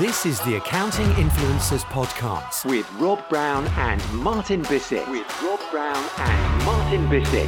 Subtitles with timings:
[0.00, 5.08] This is the Accounting Influencers Podcast with Rob Brown and Martin Bissett.
[5.08, 7.46] With Rob Brown and Martin Bissett.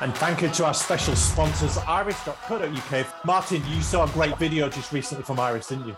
[0.00, 3.24] And thank you to our special sponsors, iris.co.uk.
[3.24, 5.96] Martin, you saw a great video just recently from Iris, didn't you?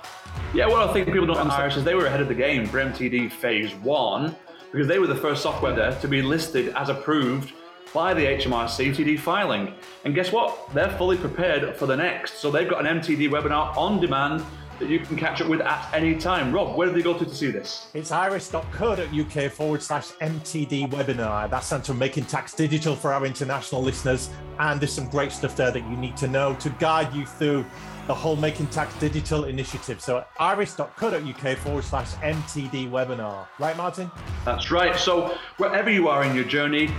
[0.55, 2.65] Yeah, well, I think people don't know Iris is they were ahead of the game
[2.65, 4.35] for MTD Phase 1
[4.73, 7.53] because they were the first software there to be listed as approved
[7.93, 9.75] by the HMRC TD filing.
[10.05, 10.73] And guess what?
[10.73, 12.39] They're fully prepared for the next.
[12.39, 14.45] So they've got an MTD webinar on demand
[14.79, 16.53] that you can catch up with at any time.
[16.53, 17.89] Rob, where do they go to to see this?
[17.95, 21.49] It's iris.co.uk forward slash MTD webinar.
[21.49, 24.31] That stands for Making Tax Digital for our international listeners.
[24.59, 27.65] And there's some great stuff there that you need to know to guide you through
[28.09, 30.01] the whole Making Tax Digital initiative.
[30.01, 33.47] So iris.co.uk forward slash MTD webinar.
[33.61, 34.11] Right, Martin?
[34.45, 34.97] That's right.
[34.97, 36.91] So wherever you are in your journey,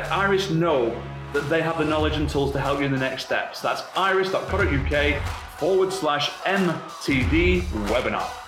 [0.00, 0.90] Iris know
[1.32, 3.60] that they have the knowledge and tools to help you in the next steps.
[3.60, 5.22] That's iris.co.uk
[5.58, 8.41] forward slash MTD webinar.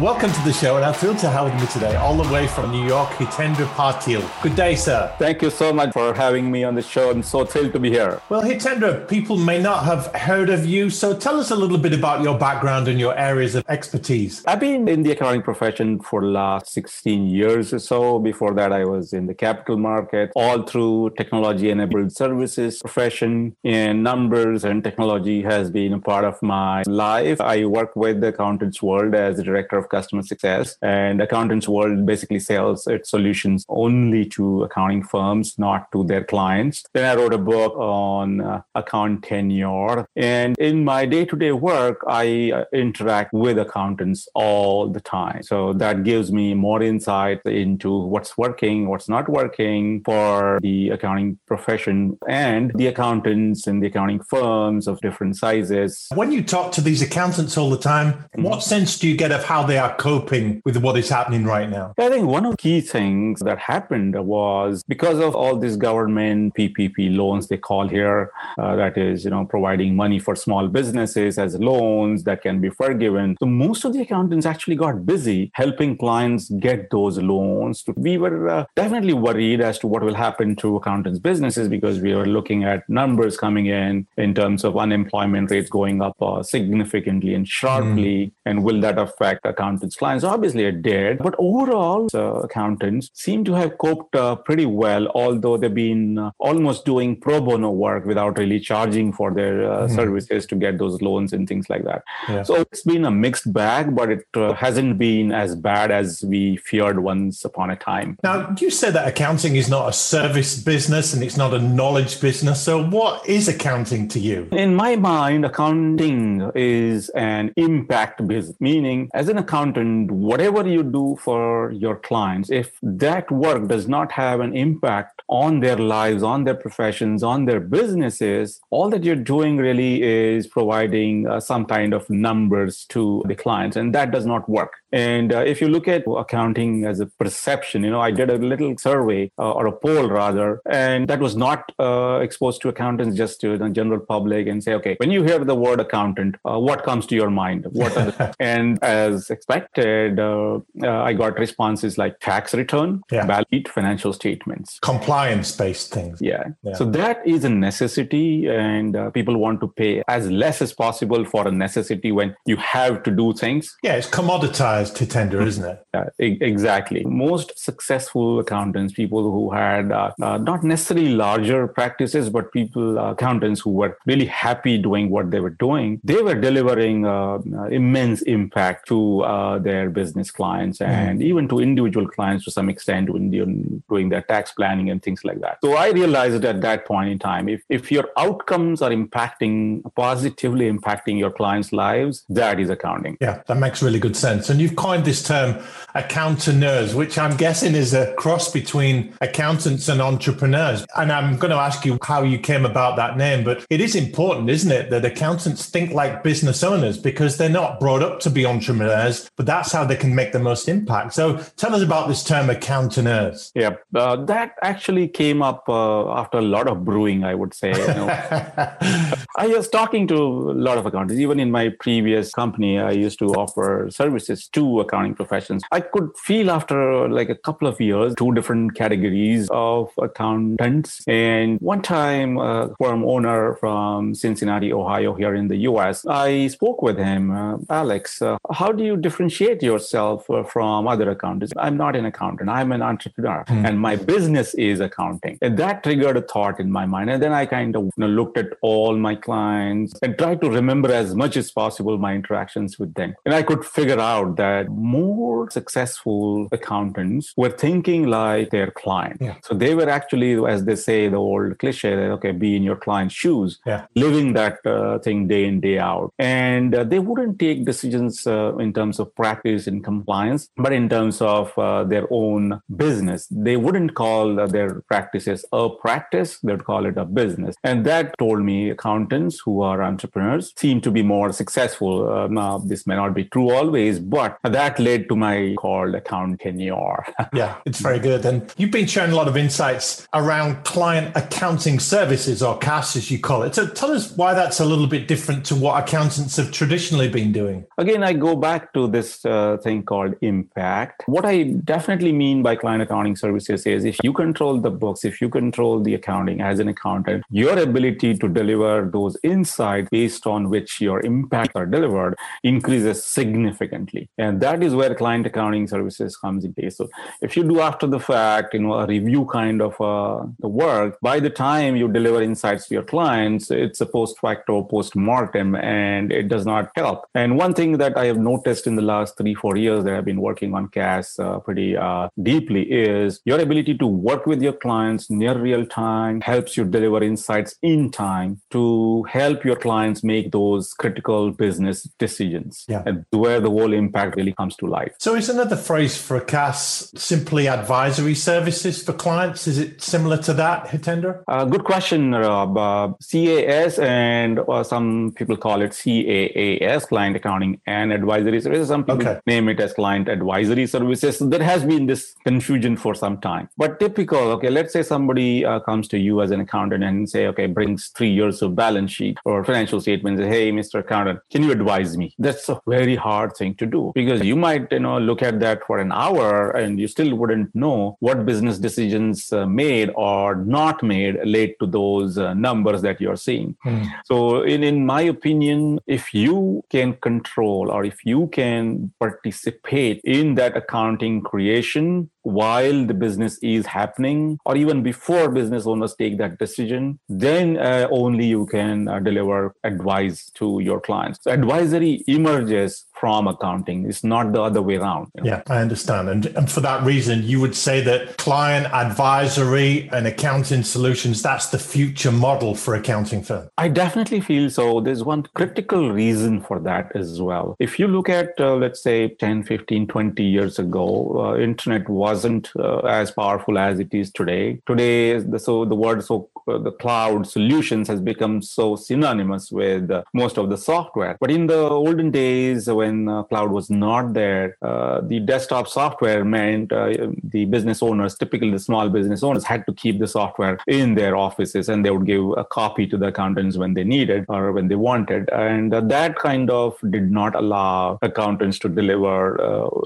[0.00, 2.46] Welcome to the show, and I'm thrilled to have with me today, all the way
[2.46, 4.22] from New York, Hitendra Patil.
[4.44, 5.12] Good day, sir.
[5.18, 7.10] Thank you so much for having me on the show.
[7.10, 8.22] I'm so thrilled to be here.
[8.28, 11.92] Well, Hitendra, people may not have heard of you, so tell us a little bit
[11.92, 14.44] about your background and your areas of expertise.
[14.46, 18.20] I've been in the accounting profession for the last 16 years or so.
[18.20, 24.64] Before that, I was in the capital market, all through technology-enabled services profession, and numbers
[24.64, 27.40] and technology has been a part of my life.
[27.40, 30.76] I work with the accountants world as the director of customer success.
[30.82, 36.84] And Accountants World basically sells its solutions only to accounting firms, not to their clients.
[36.94, 40.04] Then I wrote a book on uh, Accountaneur.
[40.16, 45.42] And in my day to day work, I uh, interact with accountants all the time.
[45.42, 51.38] So that gives me more insight into what's working, what's not working for the accounting
[51.46, 56.06] profession and the accountants and the accounting firms of different sizes.
[56.14, 58.42] When you talk to these accountants all the time, mm-hmm.
[58.42, 61.68] what sense do you get of how they are coping with what is happening right
[61.68, 61.94] now?
[61.98, 66.54] I think one of the key things that happened was because of all these government
[66.54, 71.38] PPP loans they call here, uh, that is, you know, providing money for small businesses
[71.38, 73.36] as loans that can be forgiven.
[73.40, 77.84] So most of the accountants actually got busy helping clients get those loans.
[77.96, 82.14] We were uh, definitely worried as to what will happen to accountants' businesses because we
[82.14, 87.34] were looking at numbers coming in in terms of unemployment rates going up uh, significantly
[87.34, 88.32] and sharply, mm.
[88.44, 89.67] and will that affect accountants?
[89.68, 90.24] Accountants' clients.
[90.24, 91.18] Obviously, it did.
[91.18, 96.30] But overall, uh, accountants seem to have coped uh, pretty well, although they've been uh,
[96.38, 99.94] almost doing pro bono work without really charging for their mm.
[99.94, 102.02] services to get those loans and things like that.
[102.28, 102.42] Yeah.
[102.42, 106.56] So it's been a mixed bag, but it uh, hasn't been as bad as we
[106.56, 108.18] feared once upon a time.
[108.22, 112.20] Now, you said that accounting is not a service business and it's not a knowledge
[112.20, 112.62] business.
[112.62, 114.48] So, what is accounting to you?
[114.52, 121.16] In my mind, accounting is an impact business, meaning as an accountant, whatever you do
[121.20, 126.44] for your clients, if that work does not have an impact on their lives, on
[126.44, 131.94] their professions, on their businesses, all that you're doing really is providing uh, some kind
[131.94, 134.72] of numbers to the clients, and that does not work.
[134.92, 138.38] And uh, if you look at accounting as a perception, you know, I did a
[138.38, 143.16] little survey uh, or a poll rather, and that was not uh, exposed to accountants,
[143.16, 146.58] just to the general public, and say, okay, when you hear the word accountant, uh,
[146.58, 147.66] what comes to your mind?
[147.72, 148.36] What?
[148.40, 153.26] and as expected, uh, uh, I got responses like tax return, yeah.
[153.26, 156.18] valid financial statements, compliance-based things.
[156.20, 156.44] Yeah.
[156.62, 156.74] yeah.
[156.74, 161.46] So that is a necessity, and people want to pay as less as possible for
[161.46, 163.76] a necessity when you have to do things.
[163.82, 165.86] Yeah, it's commoditized to tender, isn't it?
[165.94, 167.04] Yeah, exactly.
[167.04, 173.12] Most successful accountants, people who had uh, uh, not necessarily larger practices, but people, uh,
[173.12, 177.38] accountants who were really happy doing what they were doing, they were delivering uh,
[177.70, 180.90] immense impact to uh, their business clients mm-hmm.
[180.90, 181.24] and mm.
[181.24, 183.46] even to individual clients to some extent when you're
[183.88, 185.58] doing their tax planning and things like that.
[185.62, 190.70] So I realized at that point in time, if, if your outcomes are impacting, positively
[190.70, 193.16] impacting your clients' lives, that is accounting.
[193.20, 194.50] Yeah, that makes really good sense.
[194.50, 195.58] And you you've coined this term
[195.94, 200.84] Accountaneur, which I'm guessing is a cross between accountants and entrepreneurs.
[200.96, 203.94] And I'm going to ask you how you came about that name, but it is
[203.94, 208.30] important, isn't it, that accountants think like business owners because they're not brought up to
[208.30, 211.14] be entrepreneurs, but that's how they can make the most impact.
[211.14, 213.50] So tell us about this term Accountaneur.
[213.54, 217.70] Yeah, uh, that actually came up uh, after a lot of brewing, I would say.
[217.70, 218.08] You know.
[219.36, 223.18] I was talking to a lot of accountants, even in my previous company, I used
[223.20, 225.62] to offer services two accounting professions.
[225.70, 231.02] I could feel after like a couple of years, two different categories of accountants.
[231.06, 236.82] And one time, a firm owner from Cincinnati, Ohio, here in the US, I spoke
[236.82, 241.52] with him, uh, Alex, uh, how do you differentiate yourself uh, from other accountants?
[241.56, 243.64] I'm not an accountant, I'm an entrepreneur, mm.
[243.66, 245.38] and my business is accounting.
[245.40, 247.10] And that triggered a thought in my mind.
[247.10, 250.50] And then I kind of you know, looked at all my clients and tried to
[250.50, 253.14] remember as much as possible my interactions with them.
[253.24, 259.18] And I could figure out that more successful accountants were thinking like their client.
[259.20, 259.36] Yeah.
[259.46, 262.76] So they were actually, as they say, the old cliche, that, okay, be in your
[262.76, 263.86] client's shoes, yeah.
[263.94, 266.12] living that uh, thing day in, day out.
[266.18, 270.88] And uh, they wouldn't take decisions uh, in terms of practice and compliance, but in
[270.88, 273.26] terms of uh, their own business.
[273.30, 277.56] They wouldn't call uh, their practices a practice, they'd call it a business.
[277.64, 282.08] And that told me accountants who are entrepreneurs seem to be more successful.
[282.10, 287.02] Uh, now, this may not be true always, but that led to my called Accountaneur.
[287.34, 288.24] yeah, it's very good.
[288.24, 293.10] And you've been sharing a lot of insights around client accounting services or CAS, as
[293.10, 293.54] you call it.
[293.54, 297.32] So tell us why that's a little bit different to what accountants have traditionally been
[297.32, 297.66] doing.
[297.78, 301.04] Again, I go back to this uh, thing called impact.
[301.06, 305.20] What I definitely mean by client accounting services is if you control the books, if
[305.20, 310.50] you control the accounting as an accountant, your ability to deliver those insights based on
[310.50, 314.08] which your impact are delivered increases significantly.
[314.18, 316.76] And that is where client accounting services comes in place.
[316.76, 316.88] So
[317.20, 320.98] if you do after the fact, you know, a review kind of uh, the work,
[321.00, 325.54] by the time you deliver insights to your clients, it's a post facto, post mortem,
[325.54, 327.06] and it does not help.
[327.14, 330.04] And one thing that I have noticed in the last three, four years that I've
[330.04, 334.52] been working on CAS uh, pretty uh, deeply is your ability to work with your
[334.52, 340.32] clients near real time helps you deliver insights in time to help your clients make
[340.32, 342.64] those critical business decisions.
[342.68, 342.82] Yeah.
[342.86, 344.92] And where the whole impact really comes to life.
[344.98, 349.46] So is another phrase for CAS simply advisory services for clients?
[349.46, 351.22] Is it similar to that, Hitendra?
[351.28, 352.58] Uh, good question, Rob.
[352.58, 358.68] Uh, CAS and uh, some people call it CAAS, client accounting and advisory services.
[358.68, 359.20] Some people okay.
[359.26, 361.18] name it as client advisory services.
[361.18, 363.48] There has been this confusion for some time.
[363.56, 367.26] But typical, okay, let's say somebody uh, comes to you as an accountant and say,
[367.28, 370.20] okay, brings three years of balance sheet or financial statements.
[370.22, 370.80] Hey, Mr.
[370.80, 372.14] Accountant, can you advise me?
[372.18, 375.64] That's a very hard thing to do because you might, you know, look at that
[375.66, 380.82] for an hour and you still wouldn't know what business decisions uh, made or not
[380.82, 383.56] made led to those uh, numbers that you're seeing.
[383.64, 383.84] Hmm.
[384.04, 390.36] So, in, in my opinion, if you can control or if you can participate in
[390.36, 396.38] that accounting creation while the business is happening or even before business owners take that
[396.38, 402.84] decision then uh, only you can uh, deliver advice to your clients so advisory emerges
[403.00, 403.86] from accounting.
[403.86, 405.10] It's not the other way around.
[405.14, 405.30] You know?
[405.30, 406.08] Yeah, I understand.
[406.08, 411.48] And, and for that reason, you would say that client advisory and accounting solutions, that's
[411.48, 413.50] the future model for accounting firms.
[413.58, 414.80] I definitely feel so.
[414.80, 417.56] There's one critical reason for that as well.
[417.58, 422.50] If you look at, uh, let's say, 10, 15, 20 years ago, uh, internet wasn't
[422.58, 424.60] uh, as powerful as it is today.
[424.66, 430.02] Today, the, so the word so the cloud solutions has become so synonymous with uh,
[430.14, 431.16] most of the software.
[431.20, 436.24] But in the olden days, when uh, cloud was not there, uh, the desktop software
[436.24, 440.58] meant uh, the business owners, typically the small business owners, had to keep the software
[440.66, 444.24] in their offices and they would give a copy to the accountants when they needed
[444.28, 445.28] or when they wanted.
[445.30, 449.18] And that kind of did not allow accountants to deliver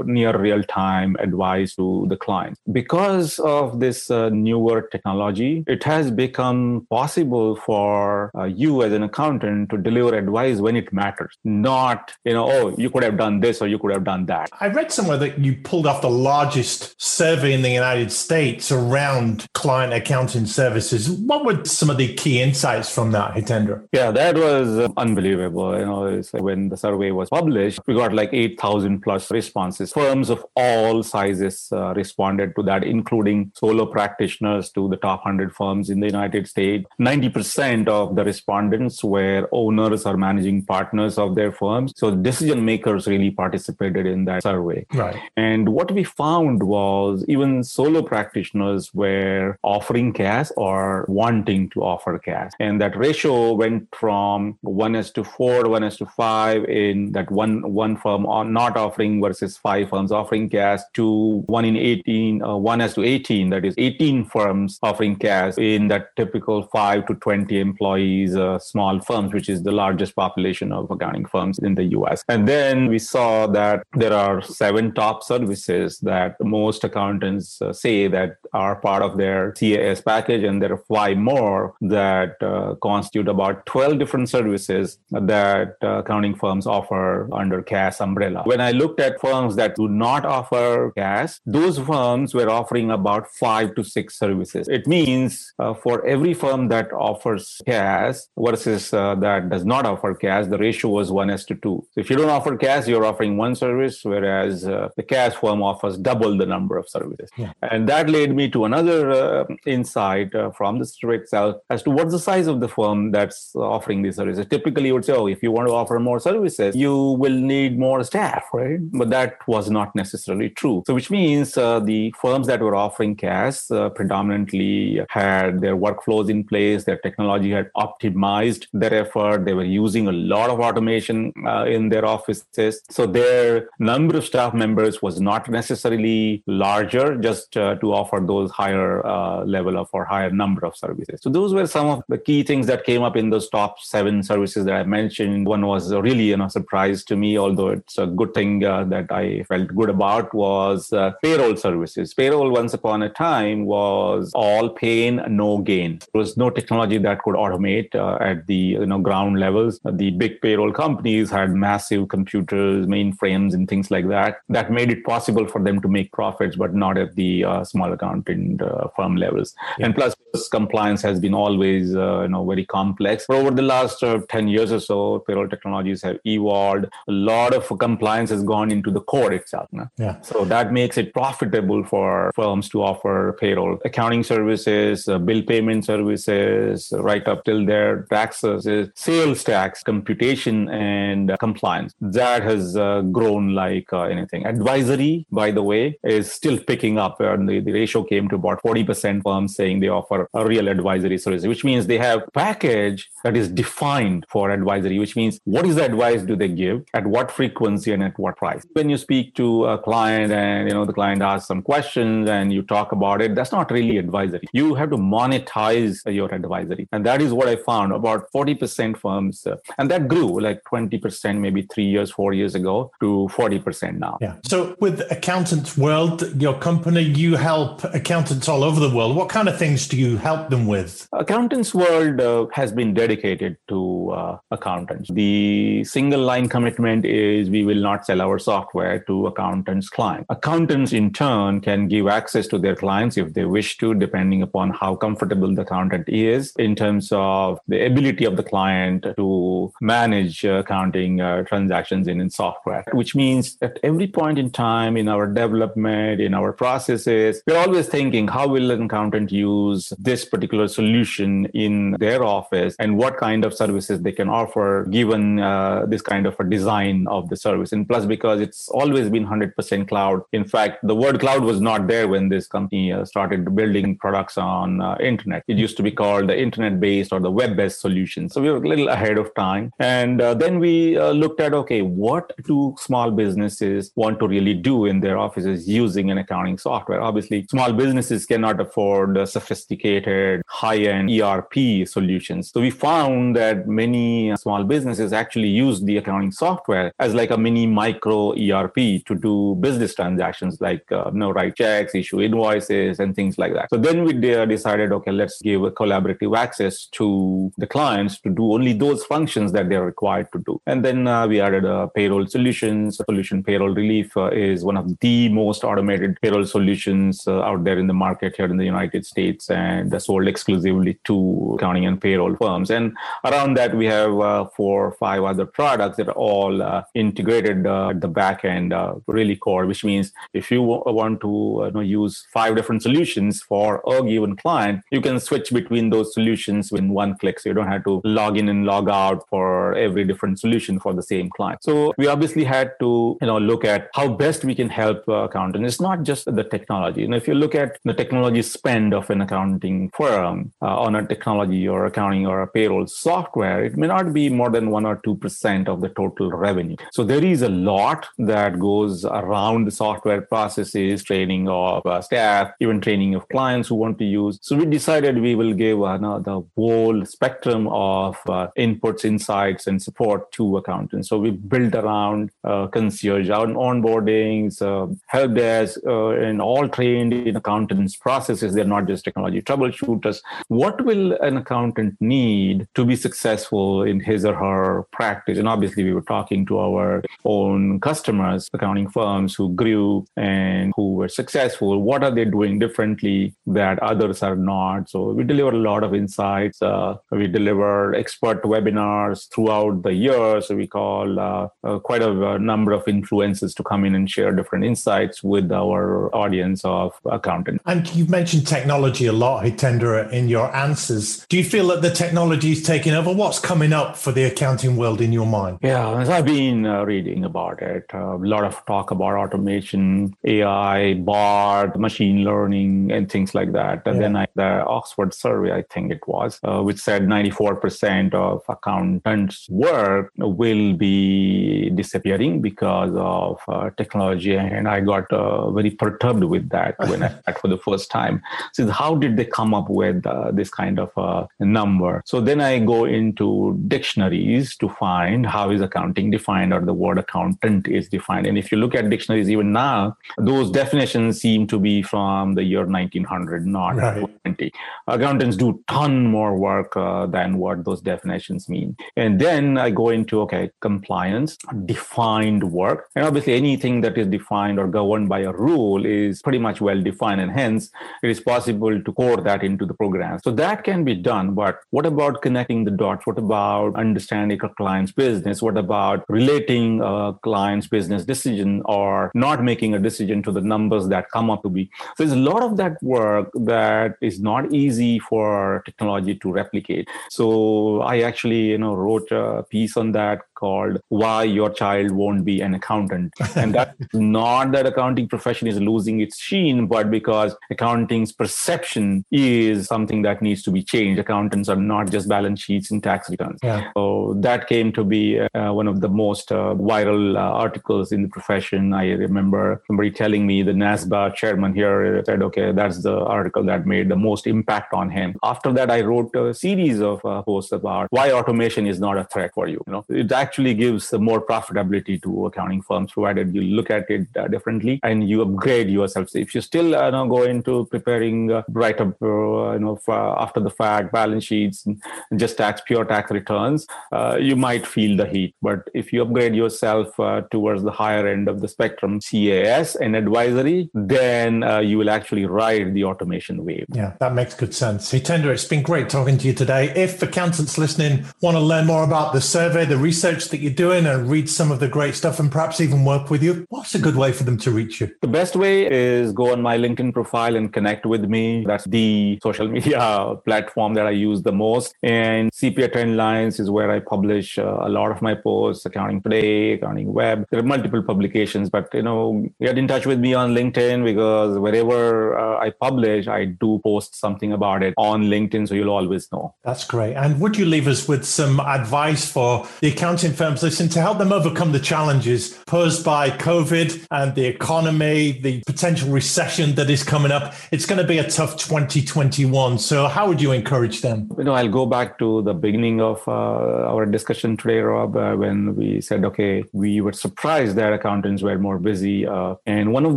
[0.05, 2.61] near real time advice to the clients.
[2.71, 6.52] Because of this newer technology, it has become
[6.91, 12.51] possible for you as an accountant to deliver advice when it matters, not, you know,
[12.51, 14.51] oh, you could have done this or you could have done that.
[14.61, 19.47] I read somewhere that you pulled off the largest survey in the United States around
[19.55, 21.11] client accounting services.
[21.11, 23.87] What were some of the key insights from that, Hitendra?
[23.93, 25.79] Yeah, that was unbelievable.
[25.79, 29.93] You know, when the survey was published, we got like 8,000 plus responses.
[29.93, 35.55] Firms of all sizes uh, responded to that, including solo practitioners to the top 100
[35.55, 36.85] firms in the United States.
[37.01, 41.93] 90% of the respondents were owners or managing partners of their firms.
[41.97, 44.87] So decision makers really participated in that survey.
[44.93, 45.19] Right.
[45.37, 52.19] And what we found was even solo practitioners were offering CAS or wanting to offer
[52.19, 52.53] CAS.
[52.61, 57.31] And that ratio went from one as to four, one as to five in that
[57.31, 58.23] one one firm
[58.53, 63.03] not offering versus five firms offering CAS to one in 18, uh, one as to
[63.03, 68.59] 18, that is 18 firms offering CAS in that typical 5 to 20 employees uh,
[68.59, 72.89] small firms which is the largest population of accounting firms in the US and then
[72.89, 78.77] we saw that there are seven top services that most accountants uh, say that are
[78.77, 80.43] part of their CAS package.
[80.45, 86.35] And there are five more that uh, constitute about 12 different services that uh, accounting
[86.35, 88.43] firms offer under CAS umbrella.
[88.45, 93.29] When I looked at firms that do not offer CAS those firms were offering about
[93.29, 94.69] 5 to 6 services.
[94.69, 100.15] It means uh, for every firm that offers CAS versus uh, that does not offer
[100.15, 101.87] CAS, the ratio was 1 as to 2.
[101.93, 105.63] So if you don't offer CAS, you're offering one service, whereas uh, the CAS firm
[105.63, 107.31] offers double the number of services.
[107.37, 107.53] Yeah.
[107.63, 111.91] And that led me to another uh, insight uh, from the story itself as to
[111.91, 114.47] what's the size of the firm that's offering these services.
[114.57, 117.79] Typically, you would say, oh, if you want to offer more services, you will need
[117.79, 118.81] more staff, right?
[119.01, 120.83] But that was not necessarily true.
[120.87, 126.45] So which means uh, the firms that were offering CAS predominantly had their workflows in
[126.45, 131.65] place, their technology had optimized their effort, they were using a lot of automation uh,
[131.65, 132.83] in their offices.
[132.91, 138.51] So their number of staff members was not necessarily larger just uh, to offer those
[138.51, 141.21] higher uh, level of or higher number of services.
[141.23, 144.23] So those were some of the key things that came up in those top seven
[144.23, 145.47] services that I mentioned.
[145.47, 149.11] One was really you know surprise to me, although it's a good thing uh, that
[149.11, 152.15] I felt good about was uh, payroll services.
[152.15, 155.92] Payroll once upon a time was all pain, no gain.
[156.01, 159.81] There was no technology that could automate uh, at the you know ground levels.
[159.85, 164.39] The big payroll companies had massive computers, mainframes, and things like that.
[164.49, 167.93] That made it possible for them to make profits, but not at the uh, small
[167.93, 169.55] accounting uh, firm levels.
[169.79, 169.87] Yeah.
[169.87, 170.15] And plus,
[170.51, 173.27] compliance has been always uh, you know very complex.
[173.29, 176.87] But over the last uh, ten years or so, payroll technologies have evolved.
[177.09, 179.69] A lot of compliance has gone into the core itself.
[179.99, 180.21] Yeah.
[180.23, 185.82] So that makes it profitable for firms to offer payroll accounting services, uh, bill payment
[185.83, 191.95] services, right up till their taxes, sales tax, computation, and uh, compliance.
[192.01, 194.47] That has uh, grown like uh, anything.
[194.47, 197.21] Advisory, by the way, is still picking up.
[197.21, 201.19] And the, the ratio came to about 40% firms saying they offer a real advisory
[201.19, 205.77] service, which means they have package that is defined for advisory, which means what is
[205.77, 208.65] the advice do they give, at what frequency, and at what price.
[208.73, 212.53] When you speak to a client and you know the client asks some questions and
[212.53, 214.47] you talk about it, that's not really advisory.
[214.53, 215.72] You have to monetize
[216.07, 217.93] your advisory, and that is what I found.
[217.93, 222.91] About 40% firms, uh, and that grew like 20% maybe three years, four years ago
[223.01, 224.19] to 40% now.
[224.21, 224.37] Yeah.
[224.47, 229.17] So with Accountants World, your company, you help accountants all over the world.
[229.17, 231.09] What kind of things do you help them with?
[231.13, 235.11] Accountants World uh, has been dedicated to uh, accountants.
[235.11, 240.27] The single line commitment is we will not sell our software to accountants' clients.
[240.29, 244.71] Accountants, in turn, can give access to their clients if they wish to, depending upon
[244.71, 250.45] how comfortable the accountant is in terms of the ability of the client to manage
[250.45, 255.09] uh, accounting uh, transactions in, in software, which means at every point in time in
[255.09, 260.69] our development, in our processes, we're always thinking, how will an accountant use this particular
[260.69, 266.03] solution in their office and what kind of services they can offer given uh, this
[266.03, 267.73] kind of a design of the service.
[267.73, 270.23] And plus, because it's always been 100% cloud.
[270.33, 274.37] In fact, the word cloud was not there when this company uh, started building products
[274.39, 275.45] on uh, internet.
[275.53, 278.29] It used to be called the internet-based or the web-based solution.
[278.29, 279.71] So we were a little ahead of time.
[279.79, 284.55] And uh, then we uh, looked at, okay, what do small businesses want to really
[284.55, 287.01] do in their offices using an accounting software?
[287.03, 292.51] Obviously, small businesses cannot afford sophisticated high-end ERP solutions.
[292.51, 297.37] So we found that many small businesses actually use the accounting software as like a
[297.37, 303.01] mini micro ERP to do business transactions like uh, you know, write checks, issue invoices,
[303.01, 303.69] and things like that.
[303.71, 308.53] So then we decided, okay, let's give a collaborative access to the clients to do
[308.53, 310.61] only those functions that they're required to do.
[310.67, 313.01] And then uh, we added a payroll solutions.
[313.05, 317.79] Solution Payroll Relief uh, is one of the most automated payroll solutions uh, out there
[317.79, 322.35] in the market here in the United States and sold exclusively to accounting and payroll
[322.37, 322.71] firms.
[322.71, 326.83] And around that, we have uh, four or five other products that are all uh,
[326.95, 328.75] integrated at the back end,
[329.07, 334.03] really core, which means if you want to know, use five different solutions for a
[334.03, 337.41] given client, you can switch between those solutions in one click.
[337.41, 340.93] So you don't have to log in and log out for every different solution for
[340.93, 341.63] the same client.
[341.63, 345.67] So we obviously had to, you know, look at how best we can help accountants.
[345.67, 347.05] It's not just the technology.
[347.05, 351.07] And if you look at the technology spend of an accounting firm uh, on a
[351.07, 355.01] technology or accounting or a payroll software, it may not be more than one or
[355.05, 356.77] two percent of the total revenue.
[356.93, 362.53] So there is a lot that goes around the software processes, training of uh, staff,
[362.61, 364.39] even training of clients who want to use.
[364.43, 369.83] So we decided we will give uh, the whole spectrum of uh, inputs, insights, and
[369.83, 371.09] support to accountants.
[371.09, 377.13] So we built around uh, concierge, on onboardings, uh, help desk, uh, and all trained
[377.13, 378.55] in accountants' processes.
[378.55, 380.21] They're not just technology troubleshooters.
[380.49, 385.39] What will an accountant need to be successful in his or her practice?
[385.39, 390.95] And obviously, we were talking to our own customers, accounting firms who grew and who
[390.95, 391.83] were successful.
[391.83, 394.91] What are they doing differently that others are not?
[394.91, 396.63] So we deliver a lot of insights.
[396.63, 400.41] Uh, we deliver expert webinars throughout the year.
[400.41, 404.11] So we call uh, uh, quite a, a, number of influencers to come in and
[404.11, 407.63] share different insights with our audience of accountants.
[407.67, 411.25] And you've mentioned technology a lot, Hitendra, in your answers.
[411.29, 413.13] Do you feel that the technology is taking over?
[413.13, 415.59] What's coming up for the accounting world in your mind?
[415.63, 420.17] Yeah, as I've been uh, reading about it, uh, a lot of talk about automation,
[420.25, 423.87] AI, BART, machine learning, and things like that.
[423.87, 424.03] And yeah.
[424.03, 429.49] then I, the Oxford survey, I think it was, uh, which said 94% of accountants'
[429.51, 434.35] work will be disappearing because of uh, technology.
[434.35, 438.23] And I got uh, very perturbed with that when I for the first time.
[438.53, 442.03] So, how did they come up with uh, this kind of uh, number?
[442.07, 446.99] So, then I go into dictionaries to find how is accounting defined or the word
[446.99, 448.27] accountant is defined.
[448.27, 452.45] And if you look at dictionaries even now, those definitions seem to be from the
[452.45, 454.23] year 1900, not right.
[454.25, 454.53] 20.
[454.89, 458.77] Accountants do ton more work uh, than what those definitions mean.
[458.97, 461.37] And then I go into, okay, compliance,
[461.67, 462.89] defined work.
[462.97, 466.81] And obviously anything that is defined or governed by a rule is pretty much well
[466.81, 467.21] defined.
[467.21, 467.71] And hence
[468.03, 470.19] it is possible to core that into the program.
[470.25, 471.35] So that can be done.
[471.35, 473.07] But what about connecting the dots?
[473.07, 475.41] What about understanding a client's business?
[475.41, 480.89] What about relating a client's business decision or not making a decision to the numbers
[480.89, 481.71] that come up to be?
[481.97, 484.72] So there's a lot of that work that is not easy
[485.09, 486.89] for technology to replicate.
[487.11, 492.25] So I actually, you know, wrote a piece on that called why your child won't
[492.25, 493.13] be an accountant.
[493.37, 499.67] And that's not that accounting profession is losing its sheen but because accounting's perception is
[499.75, 500.99] something that needs to be changed.
[501.05, 503.41] Accountants are not just balance sheets and tax returns.
[503.43, 503.71] Yeah.
[503.77, 508.03] so that came to be uh, one of the most uh, viral uh, articles in
[508.03, 508.73] the profession.
[508.83, 513.67] I remember somebody telling me the nasba chairman here said okay that's the article that
[513.75, 515.17] made the most impact on him.
[515.33, 519.05] After that i wrote a series of uh, posts about why automation is not a
[519.13, 519.61] threat for you.
[519.67, 524.07] You know it actually gives more profitability to accounting firms provided you look at it
[524.17, 526.09] uh, differently and you upgrade yourself.
[526.09, 529.79] So if you still uh, go into preparing uh, write up, uh, you know,
[530.25, 531.83] after the fact balance sheets and
[532.17, 535.35] just tax pure tax returns, uh, you might feel the heat.
[535.43, 539.95] But if you upgrade yourself uh, towards the higher end of the spectrum, CAS and
[539.95, 543.67] advisory, then you will actually ride the automation wave.
[543.69, 544.91] Yeah, that makes good sense.
[544.91, 546.73] Hitendra, it's been great talking to you today.
[546.75, 550.53] If accountants listening want to learn more about the survey, the research research that you're
[550.53, 553.75] doing and read some of the great stuff and perhaps even work with you, what's
[553.75, 554.91] a good way for them to reach you?
[555.01, 558.45] The best way is go on my LinkedIn profile and connect with me.
[558.47, 561.75] That's the social media platform that I use the most.
[561.83, 566.53] And CPA Trendlines is where I publish uh, a lot of my posts, Accounting Today,
[566.53, 567.27] Accounting Web.
[567.31, 571.39] There are multiple publications, but you know, get in touch with me on LinkedIn because
[571.39, 576.11] wherever uh, I publish, I do post something about it on LinkedIn, so you'll always
[576.13, 576.35] know.
[576.45, 576.95] That's great.
[576.95, 580.99] And would you leave us with some advice for the accounting firms listen to help
[580.99, 586.83] them overcome the challenges posed by COVID and the economy, the potential recession that is
[586.83, 587.35] coming up.
[587.53, 589.59] It's going to be a tough 2021.
[589.59, 591.09] So, how would you encourage them?
[591.17, 595.15] You know, I'll go back to the beginning of uh, our discussion today, Rob, uh,
[595.15, 599.07] when we said, okay, we were surprised that accountants were more busy.
[599.07, 599.97] Uh, and one of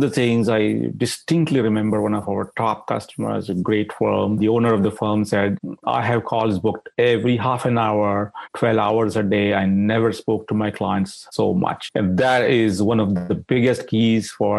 [0.00, 4.74] the things I distinctly remember one of our top customers, a great firm, the owner
[4.74, 9.22] of the firm said, I have calls booked every half an hour, 12 hours a
[9.22, 9.54] day.
[9.54, 11.82] I never never spoke to my clients so much.
[11.98, 14.56] And that is one of the biggest keys for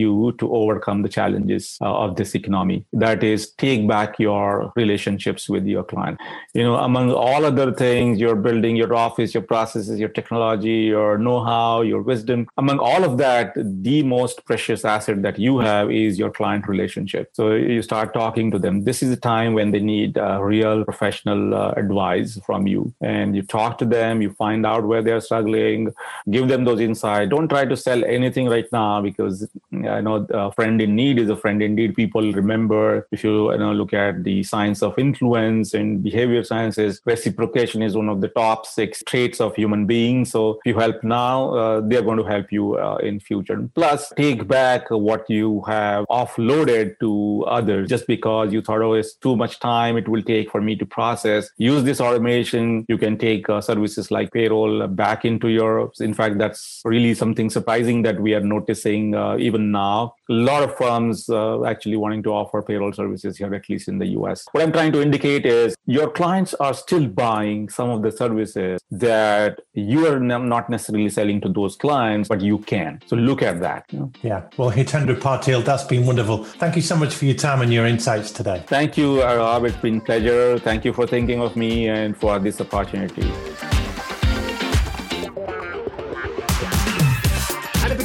[0.00, 2.78] you to overcome the challenges uh, of this economy.
[3.04, 6.16] That is, take back your relationships with your client.
[6.58, 11.10] You know, among all other things, you're building your office, your processes, your technology, your
[11.26, 12.40] know how, your wisdom.
[12.64, 13.46] Among all of that,
[13.88, 17.24] the most precious asset that you have is your client relationship.
[17.38, 18.74] So you start talking to them.
[18.88, 22.82] This is a time when they need uh, real professional uh, advice from you.
[23.00, 25.92] And you talk to them, you find out where they're struggling,
[26.30, 27.30] give them those insights.
[27.30, 31.28] Don't try to sell anything right now because I know a friend in need is
[31.28, 31.94] a friend indeed.
[31.94, 37.00] People remember if you, you know, look at the science of influence and behavior sciences,
[37.04, 40.30] reciprocation is one of the top six traits of human beings.
[40.30, 43.68] So if you help now, uh, they're going to help you uh, in future.
[43.74, 49.14] Plus, take back what you have offloaded to others just because you thought, oh, it's
[49.14, 51.50] too much time it will take for me to process.
[51.56, 52.84] Use this automation.
[52.88, 55.92] You can take uh, services like payroll back into Europe.
[56.00, 60.14] In fact, that's really something surprising that we are noticing uh, even now.
[60.28, 63.98] A lot of firms uh, actually wanting to offer payroll services here, at least in
[63.98, 64.46] the US.
[64.52, 68.80] What I'm trying to indicate is your clients are still buying some of the services
[68.90, 73.00] that you are not necessarily selling to those clients, but you can.
[73.06, 73.84] So look at that.
[73.90, 74.12] You know?
[74.22, 74.42] Yeah.
[74.56, 76.44] Well, Hitendra Patil, that's been wonderful.
[76.44, 78.62] Thank you so much for your time and your insights today.
[78.66, 79.64] Thank you, Rob.
[79.64, 80.58] It's been pleasure.
[80.58, 83.81] Thank you for thinking of me and for this opportunity.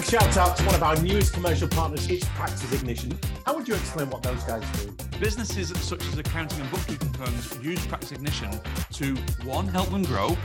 [0.08, 3.18] Shout out to one of our newest commercial partners, it's Practice Ignition.
[3.46, 4.96] How would you explain what those guys do?
[5.20, 8.50] Businesses such as accounting and bookkeeping firms use Practice Ignition
[8.94, 10.38] to one, help them grow,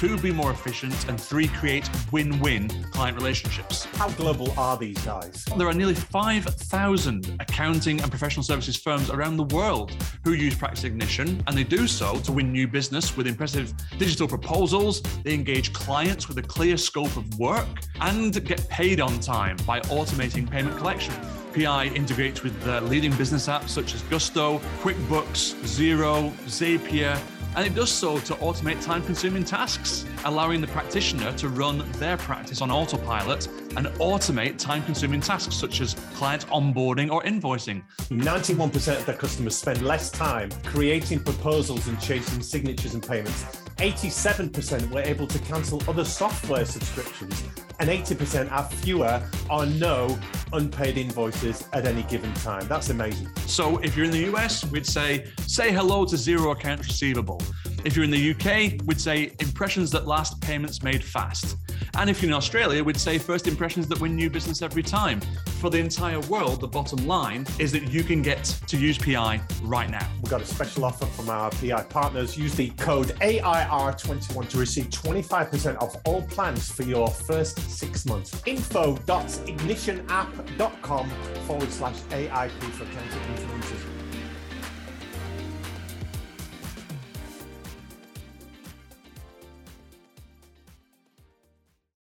[0.00, 3.84] two, be more efficient, and three, create win win client relationships.
[3.96, 5.44] How global are these guys?
[5.58, 9.92] There are nearly 5,000 accounting and professional services firms around the world
[10.24, 14.26] who use Practice Ignition, and they do so to win new business with impressive digital
[14.26, 15.02] proposals.
[15.22, 17.68] They engage clients with a clear scope of work
[18.00, 21.12] and get paid on time by automating payment collection.
[21.54, 27.20] PI integrates with the leading business apps such as Gusto, QuickBooks, Xero, Zapier,
[27.56, 32.16] and it does so to automate time consuming tasks, allowing the practitioner to run their
[32.16, 37.82] practice on autopilot and automate time consuming tasks such as client onboarding or invoicing.
[38.10, 43.44] 91% of their customers spend less time creating proposals and chasing signatures and payments.
[43.80, 47.42] 87% were able to cancel other software subscriptions,
[47.78, 50.18] and 80% have fewer or no
[50.52, 52.68] unpaid invoices at any given time.
[52.68, 53.28] That's amazing.
[53.46, 57.40] So if you're in the US, we'd say, say hello to zero accounts receivable.
[57.82, 61.56] If you're in the UK, we'd say impressions that last, payments made fast.
[61.94, 65.20] And if you're in Australia, we'd say first impressions that win new business every time.
[65.60, 69.42] For the entire world, the bottom line is that you can get to use PI
[69.62, 70.08] right now.
[70.22, 72.34] We've got a special offer from our PI partners.
[72.34, 78.42] Use the code AIR21 to receive 25% off all plans for your first six months.
[78.46, 81.10] Info.ignitionapp.com
[81.46, 83.99] forward slash AIP for accounting